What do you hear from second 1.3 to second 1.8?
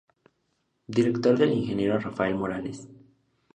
el Ing.